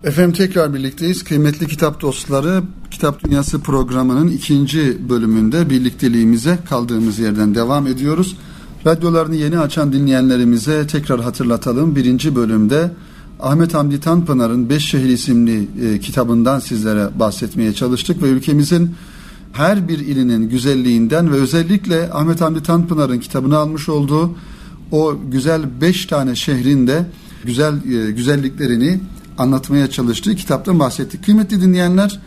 [0.03, 1.23] Efendim tekrar birlikteyiz.
[1.23, 8.37] Kıymetli kitap dostları, Kitap Dünyası programının ikinci bölümünde birlikteliğimize kaldığımız yerden devam ediyoruz.
[8.85, 11.95] Radyolarını yeni açan dinleyenlerimize tekrar hatırlatalım.
[11.95, 12.91] Birinci bölümde
[13.39, 18.95] Ahmet Hamdi Tanpınar'ın Beş Şehir isimli e, kitabından sizlere bahsetmeye çalıştık ve ülkemizin
[19.53, 24.35] her bir ilinin güzelliğinden ve özellikle Ahmet Hamdi Tanpınar'ın kitabını almış olduğu
[24.91, 27.05] o güzel beş tane şehrin de
[27.43, 28.99] güzel e, güzelliklerini
[29.37, 31.25] anlatmaya çalıştığı kitaptan bahsettik.
[31.25, 32.19] Kıymetli dinleyenler,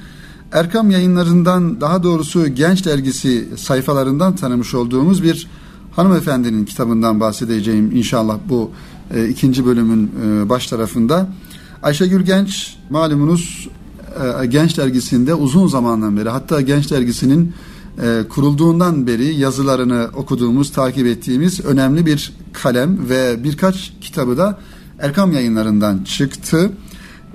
[0.52, 5.46] Erkam yayınlarından daha doğrusu Genç Dergisi sayfalarından tanımış olduğumuz bir
[5.96, 8.70] hanımefendinin kitabından bahsedeceğim inşallah bu
[9.14, 11.28] e, ikinci bölümün e, baş tarafında.
[11.82, 13.68] Ayşegül Genç malumunuz
[14.42, 17.52] e, Genç Dergisi'nde uzun zamandan beri hatta Genç Dergisi'nin
[18.02, 24.58] e, kurulduğundan beri yazılarını okuduğumuz, takip ettiğimiz önemli bir kalem ve birkaç kitabı da
[24.98, 26.70] Erkam yayınlarından çıktı.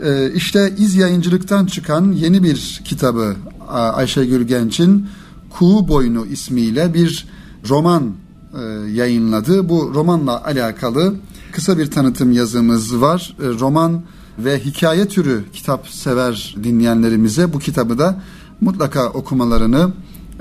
[0.04, 3.36] E, işte İz Yayıncılık'tan çıkan yeni bir kitabı
[3.70, 5.08] Ayşegül Genç'in
[5.50, 7.28] Kuğu Boynu ismiyle bir
[7.70, 8.14] roman
[8.54, 9.70] e, yayınladı.
[9.70, 11.16] Bu romanla alakalı
[11.52, 13.36] kısa bir tanıtım yazımız var.
[13.44, 14.02] E, roman
[14.40, 18.22] ve hikaye türü kitap sever dinleyenlerimize bu kitabı da
[18.62, 19.92] mutlaka okumalarını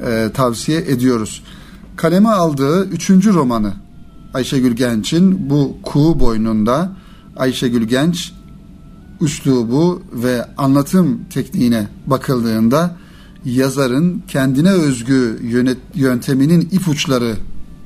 [0.07, 1.42] e, tavsiye ediyoruz.
[1.96, 3.73] Kaleme aldığı üçüncü romanı
[4.35, 6.92] Ayşegül Genç'in bu kuğu boynunda
[7.37, 8.33] Ayşegül Genç
[9.20, 12.96] üslubu ve anlatım tekniğine bakıldığında
[13.44, 17.37] yazarın kendine özgü yönet, yönteminin ipuçları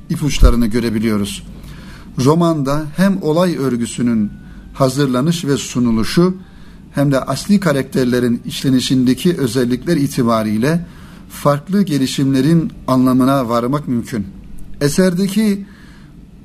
[0.09, 1.43] ipuçlarını görebiliyoruz.
[2.19, 4.31] Romanda hem olay örgüsünün
[4.73, 6.35] hazırlanış ve sunuluşu
[6.91, 10.85] hem de asli karakterlerin işlenişindeki özellikler itibariyle
[11.29, 14.27] farklı gelişimlerin anlamına varmak mümkün.
[14.81, 15.65] Eserdeki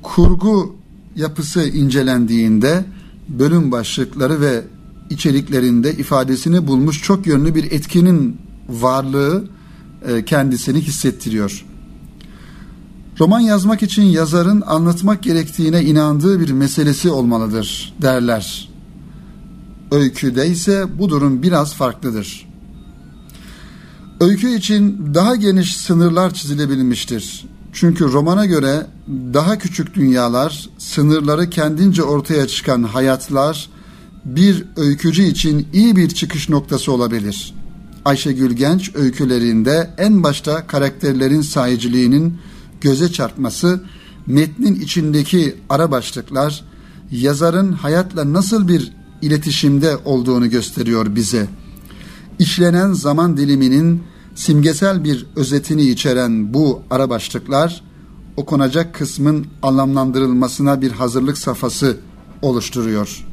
[0.01, 0.75] kurgu
[1.15, 2.85] yapısı incelendiğinde
[3.29, 4.63] bölüm başlıkları ve
[5.09, 8.37] içeriklerinde ifadesini bulmuş çok yönlü bir etkinin
[8.69, 9.47] varlığı
[10.07, 11.65] e, kendisini hissettiriyor.
[13.21, 18.69] Roman yazmak için yazarın anlatmak gerektiğine inandığı bir meselesi olmalıdır derler.
[19.91, 22.47] Öyküde ise bu durum biraz farklıdır.
[24.19, 27.45] Öykü için daha geniş sınırlar çizilebilmiştir.
[27.73, 28.87] Çünkü romana göre
[29.33, 33.69] daha küçük dünyalar, sınırları kendince ortaya çıkan hayatlar
[34.25, 37.53] bir öykücü için iyi bir çıkış noktası olabilir.
[38.05, 42.37] Ayşegül Genç öykülerinde en başta karakterlerin sahiciliğinin
[42.81, 43.83] göze çarpması,
[44.27, 46.63] metnin içindeki ara başlıklar
[47.11, 48.91] yazarın hayatla nasıl bir
[49.21, 51.47] iletişimde olduğunu gösteriyor bize.
[52.39, 54.03] işlenen zaman diliminin
[54.35, 57.83] simgesel bir özetini içeren bu ara başlıklar
[58.37, 61.97] okunacak kısmın anlamlandırılmasına bir hazırlık safhası
[62.41, 63.25] oluşturuyor.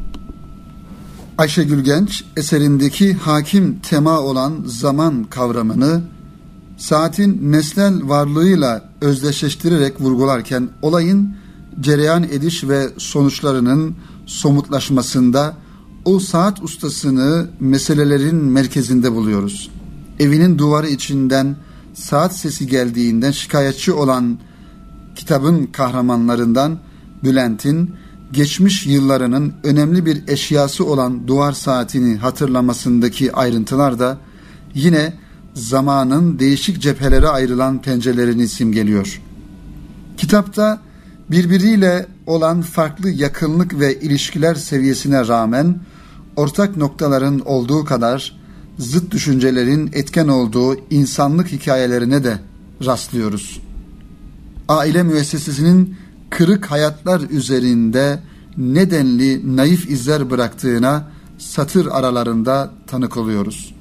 [1.38, 6.02] Ayşegül Genç eserindeki hakim tema olan zaman kavramını
[6.76, 11.34] saatin nesnel varlığıyla özdeşleştirerek vurgularken olayın
[11.80, 15.56] cereyan ediş ve sonuçlarının somutlaşmasında
[16.04, 19.70] o saat ustasını meselelerin merkezinde buluyoruz.
[20.18, 21.56] Evinin duvarı içinden
[21.94, 24.38] saat sesi geldiğinden şikayetçi olan
[25.16, 26.78] kitabın kahramanlarından
[27.24, 27.94] Bülent'in
[28.32, 34.18] geçmiş yıllarının önemli bir eşyası olan duvar saatini hatırlamasındaki ayrıntılar da
[34.74, 35.12] yine
[35.58, 39.20] zamanın değişik cephelere ayrılan pencerelerini simgeliyor.
[40.16, 40.80] Kitapta
[41.30, 45.80] birbiriyle olan farklı yakınlık ve ilişkiler seviyesine rağmen
[46.36, 48.38] ortak noktaların olduğu kadar
[48.78, 52.38] zıt düşüncelerin etken olduğu insanlık hikayelerine de
[52.84, 53.60] rastlıyoruz.
[54.68, 55.96] Aile müessesesinin
[56.30, 58.22] kırık hayatlar üzerinde
[58.56, 63.77] nedenli naif izler bıraktığına satır aralarında tanık oluyoruz.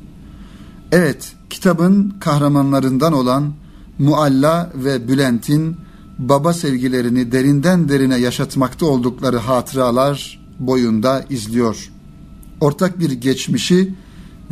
[0.91, 3.53] Evet, kitabın kahramanlarından olan
[3.99, 5.77] Mualla ve Bülent'in
[6.19, 11.91] baba sevgilerini derinden derine yaşatmakta oldukları hatıralar boyunda izliyor.
[12.61, 13.93] Ortak bir geçmişi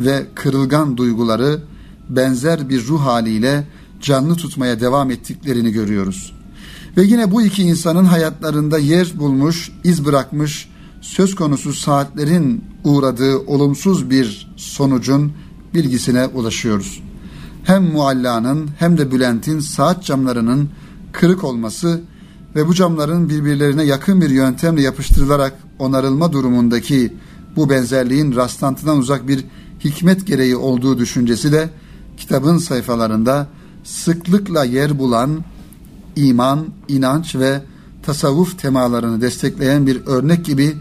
[0.00, 1.62] ve kırılgan duyguları
[2.08, 3.68] benzer bir ruh haliyle
[4.00, 6.32] canlı tutmaya devam ettiklerini görüyoruz.
[6.96, 10.68] Ve yine bu iki insanın hayatlarında yer bulmuş, iz bırakmış,
[11.00, 15.32] söz konusu saatlerin uğradığı olumsuz bir sonucun
[15.74, 17.02] bilgisine ulaşıyoruz.
[17.64, 20.68] Hem Mualla'nın hem de Bülent'in saat camlarının
[21.12, 22.00] kırık olması
[22.56, 27.12] ve bu camların birbirlerine yakın bir yöntemle yapıştırılarak onarılma durumundaki
[27.56, 29.44] bu benzerliğin rastlantıdan uzak bir
[29.84, 31.70] hikmet gereği olduğu düşüncesi de
[32.16, 33.46] kitabın sayfalarında
[33.84, 35.44] sıklıkla yer bulan
[36.16, 37.62] iman, inanç ve
[38.02, 40.76] tasavvuf temalarını destekleyen bir örnek gibi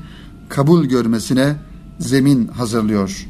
[0.49, 1.55] kabul görmesine
[1.99, 3.27] zemin hazırlıyor.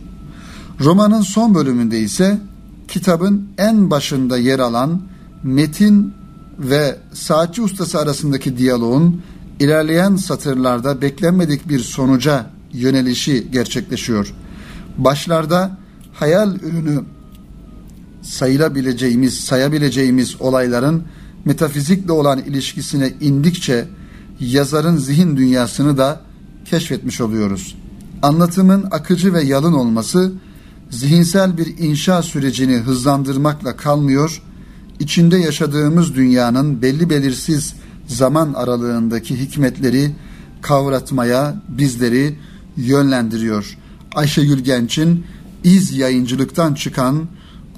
[0.80, 2.40] Romanın son bölümünde ise
[2.88, 5.02] kitabın en başında yer alan
[5.44, 6.14] metin
[6.60, 9.22] ve saatçi ustası arasındaki diyaloğun
[9.60, 14.34] ilerleyen satırlarda beklenmedik bir sonuca yönelişi gerçekleşiyor.
[14.98, 15.78] Başlarda
[16.14, 17.04] hayal ürünü
[18.22, 21.04] sayılabileceğimiz, sayabileceğimiz olayların
[21.46, 23.86] metafizikle olan ilişkisine indikçe
[24.40, 26.22] yazarın zihin dünyasını da
[26.66, 27.76] keşfetmiş oluyoruz.
[28.22, 30.34] Anlatımın akıcı ve yalın olması
[30.90, 34.42] zihinsel bir inşa sürecini hızlandırmakla kalmıyor,
[35.00, 37.74] içinde yaşadığımız dünyanın belli belirsiz
[38.08, 40.12] zaman aralığındaki hikmetleri
[40.62, 42.36] kavratmaya bizleri
[42.78, 43.78] yönlendiriyor.
[44.16, 45.26] Ayşegül Genç'in
[45.64, 47.28] İz yayıncılıktan çıkan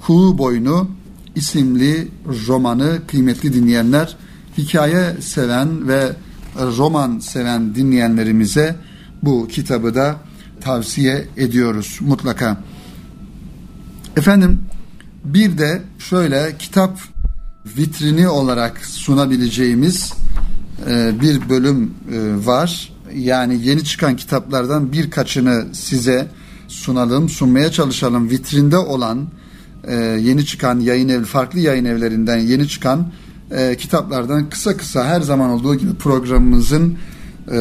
[0.06, 0.90] Kuğu Boynu
[1.34, 2.08] isimli
[2.48, 4.16] romanı kıymetli dinleyenler
[4.58, 6.16] hikaye seven ve
[6.56, 8.76] roman seven dinleyenlerimize
[9.22, 10.16] bu kitabı da
[10.60, 12.62] tavsiye ediyoruz mutlaka.
[14.18, 14.60] Efendim
[15.24, 16.98] bir de şöyle kitap
[17.76, 20.12] vitrini olarak sunabileceğimiz
[20.90, 22.92] e, bir bölüm e, var.
[23.14, 26.28] Yani yeni çıkan kitaplardan birkaçını size
[26.68, 28.30] sunalım, sunmaya çalışalım.
[28.30, 29.28] Vitrinde olan
[29.84, 33.12] e, yeni çıkan yayın ev, farklı yayın evlerinden yeni çıkan
[33.78, 36.98] kitaplardan kısa kısa her zaman olduğu gibi programımızın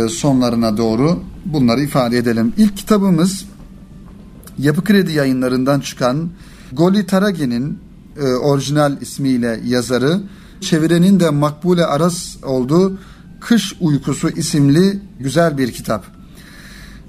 [0.10, 2.54] sonlarına doğru bunları ifade edelim.
[2.58, 3.46] İlk kitabımız
[4.60, 6.30] Yapı Kredi yayınlarından çıkan
[6.74, 7.80] Goli Taragi'nin
[8.18, 10.22] e, orijinal ismiyle yazarı,
[10.62, 13.00] çevirenin de Makbule Aras olduğu
[13.40, 16.06] Kış Uykusu isimli güzel bir kitap.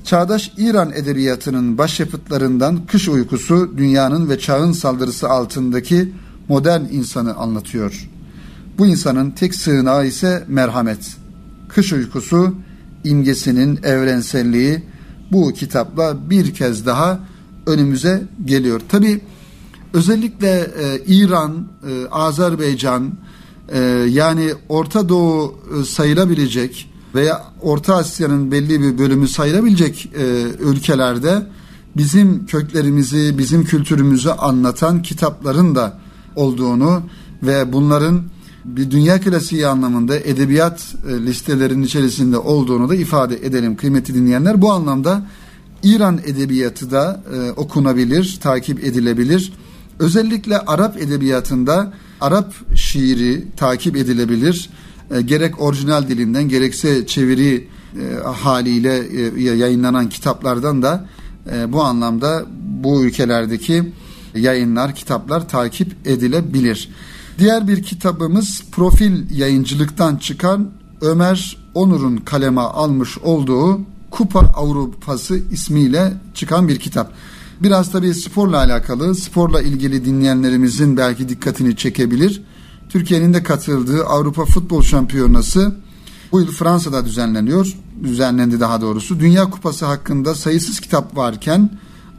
[0.05, 6.13] Çağdaş İran edebiyatının başyapıtlarından Kış Uykusu dünyanın ve çağın saldırısı altındaki
[6.49, 8.09] modern insanı anlatıyor.
[8.79, 11.17] Bu insanın tek sığınağı ise merhamet.
[11.69, 12.55] Kış Uykusu
[13.05, 14.83] imgesinin evrenselliği
[15.33, 17.21] bu kitapla bir kez daha
[17.69, 18.81] önümüze geliyor.
[18.89, 19.21] Tabi
[19.93, 23.13] özellikle e, İran, e, Azerbaycan
[23.69, 31.47] e, yani Orta Doğu e, sayılabilecek veya Orta Asya'nın belli bir bölümü sayılabilecek e, ülkelerde
[31.97, 35.99] bizim köklerimizi, bizim kültürümüzü anlatan kitapların da
[36.37, 37.03] olduğunu
[37.43, 38.23] ve bunların
[38.65, 44.63] bir dünya klasiği anlamında edebiyat e, listelerinin içerisinde olduğunu da ifade edelim kıymetli dinleyenler.
[44.63, 45.27] Bu anlamda
[45.83, 49.53] İran edebiyatı da e, okunabilir, takip edilebilir.
[49.99, 54.71] Özellikle Arap edebiyatında Arap şiiri takip edilebilir
[55.11, 57.69] e, gerek orijinal dilinden gerekse çeviri
[58.01, 61.07] e, haliyle e, yayınlanan kitaplardan da
[61.53, 62.47] e, bu anlamda
[62.83, 63.93] bu ülkelerdeki
[64.35, 66.91] yayınlar, kitaplar takip edilebilir.
[67.39, 70.71] Diğer bir kitabımız Profil Yayıncılıktan çıkan
[71.01, 73.81] Ömer Onur'un kaleme almış olduğu
[74.11, 77.13] Kupa Avrupası ismiyle çıkan bir kitap.
[77.63, 82.43] Biraz tabii sporla alakalı, sporla ilgili dinleyenlerimizin belki dikkatini çekebilir.
[82.89, 85.77] Türkiye'nin de katıldığı Avrupa Futbol Şampiyonası
[86.33, 87.77] bu yıl Fransa'da düzenleniyor.
[88.03, 89.21] Düzenlendi daha doğrusu.
[89.21, 91.71] Dünya Kupası hakkında sayısız kitap varken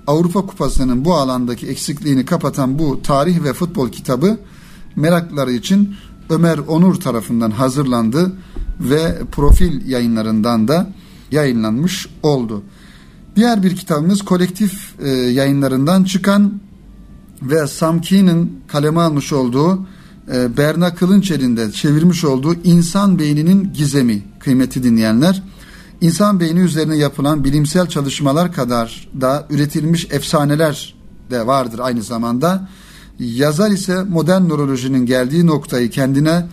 [0.07, 4.37] Avrupa Kupası'nın bu alandaki eksikliğini kapatan bu tarih ve futbol kitabı
[4.95, 5.95] meraklıları için
[6.29, 8.31] Ömer Onur tarafından hazırlandı
[8.79, 10.89] ve profil yayınlarından da
[11.31, 12.63] yayınlanmış oldu.
[13.35, 16.53] Diğer bir kitabımız kolektif e, yayınlarından çıkan
[17.41, 19.87] ve Sam Keen'in kaleme almış olduğu
[20.33, 25.43] e, Berna Kılınçer'in de çevirmiş olduğu İnsan Beyninin Gizemi kıymeti dinleyenler.
[26.01, 30.95] İnsan beyni üzerine yapılan bilimsel çalışmalar kadar da üretilmiş efsaneler
[31.31, 32.69] de vardır aynı zamanda.
[33.19, 36.45] Yazar ise modern nörolojinin geldiği noktayı kendine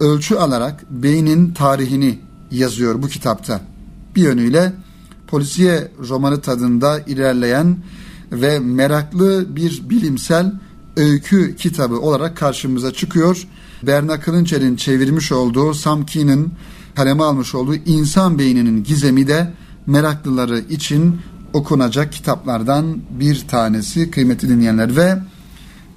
[0.00, 2.18] ölçü alarak beynin tarihini
[2.50, 3.71] yazıyor bu kitapta.
[4.16, 4.72] Bir yönüyle
[5.26, 7.76] polisiye romanı tadında ilerleyen
[8.32, 10.52] ve meraklı bir bilimsel
[10.96, 13.46] öykü kitabı olarak karşımıza çıkıyor.
[13.82, 16.52] Berna Kılınçer'in çevirmiş olduğu Sam Keen'in
[16.94, 19.52] kaleme almış olduğu İnsan Beyninin Gizemi de
[19.86, 21.20] meraklıları için
[21.52, 25.18] okunacak kitaplardan bir tanesi kıymetli dinleyenler ve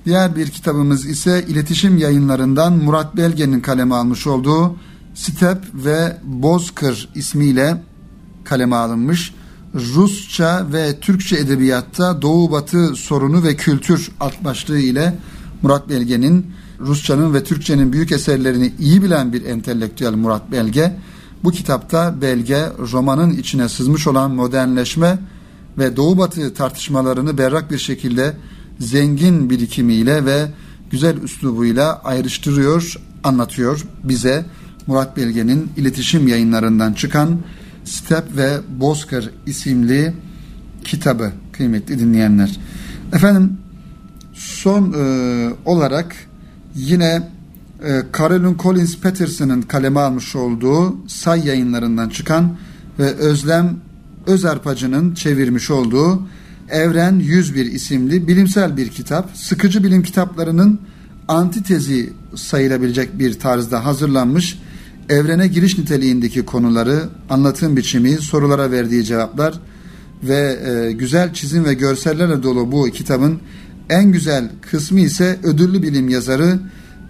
[0.05, 4.75] diğer bir kitabımız ise iletişim yayınlarından Murat Belge'nin kaleme almış olduğu
[5.13, 7.81] Step ve Bozkır ismiyle
[8.45, 9.33] kaleme alınmış.
[9.75, 15.15] Rusça ve Türkçe edebiyatta Doğu Batı sorunu ve kültür alt başlığı ile
[15.61, 16.45] Murat Belge'nin
[16.79, 20.95] Rusçanın ve Türkçenin büyük eserlerini iyi bilen bir entelektüel Murat Belge
[21.43, 25.19] bu kitapta Belge romanın içine sızmış olan modernleşme
[25.77, 28.33] ve Doğu Batı tartışmalarını berrak bir şekilde
[28.79, 30.47] zengin birikimiyle ve
[30.91, 34.45] güzel üslubuyla ayrıştırıyor, anlatıyor bize
[34.87, 37.39] Murat Belge'nin iletişim yayınlarından çıkan
[37.85, 40.13] Step ve Bozkır isimli
[40.83, 42.59] kitabı kıymetli dinleyenler.
[43.13, 43.57] Efendim
[44.33, 46.15] son e, olarak
[46.75, 47.29] yine
[47.83, 52.57] e, Carolyn Collins Peterson'ın kaleme almış olduğu Say yayınlarından çıkan
[52.99, 53.75] ve Özlem
[54.27, 56.27] Özarpacı'nın çevirmiş olduğu
[56.69, 59.29] Evren 101 isimli bilimsel bir kitap.
[59.37, 60.79] Sıkıcı bilim kitaplarının
[61.27, 64.59] antitezi sayılabilecek bir tarzda hazırlanmış
[65.09, 69.59] evrene giriş niteliğindeki konuları, anlatım biçimi, sorulara verdiği cevaplar
[70.23, 73.39] ve e, güzel çizim ve görsellerle dolu bu kitabın
[73.89, 76.59] en güzel kısmı ise ödüllü bilim yazarı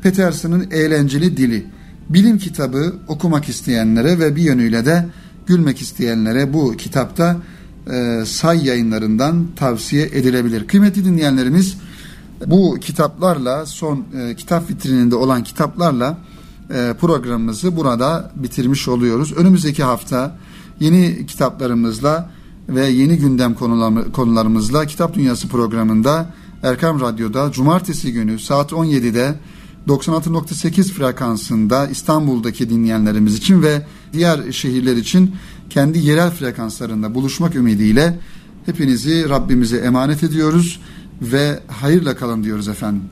[0.03, 1.65] Peterson'ın eğlenceli dili.
[2.09, 5.05] Bilim kitabı okumak isteyenlere ve bir yönüyle de
[5.47, 7.37] gülmek isteyenlere bu kitapta
[7.91, 10.67] e, say yayınlarından tavsiye edilebilir.
[10.67, 11.77] Kıymetli dinleyenlerimiz
[12.45, 16.17] bu kitaplarla son e, kitap vitrininde olan kitaplarla
[16.99, 19.34] programımızı burada bitirmiş oluyoruz.
[19.34, 20.38] Önümüzdeki hafta
[20.80, 22.30] yeni kitaplarımızla
[22.70, 23.53] ve yeni gündem
[24.13, 29.36] konularımızla Kitap Dünyası programında Erkam Radyo'da cumartesi günü saat 17'de
[29.88, 35.36] 96.8 frekansında İstanbul'daki dinleyenlerimiz için ve diğer şehirler için
[35.70, 38.20] kendi yerel frekanslarında buluşmak ümidiyle
[38.66, 40.80] hepinizi Rabbimize emanet ediyoruz
[41.22, 43.03] ve hayırla kalın diyoruz efendim.